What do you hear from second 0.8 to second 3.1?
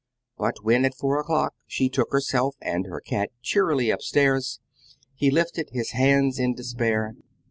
at four o'clock, she took herself and her